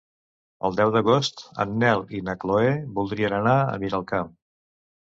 El 0.69 0.77
deu 0.79 0.93
d'agost 0.95 1.43
en 1.65 1.75
Nel 1.83 2.03
i 2.21 2.25
na 2.31 2.37
Chloé 2.45 2.75
voldrien 2.99 3.39
anar 3.45 3.57
a 3.71 3.81
Miralcamp. 3.87 4.39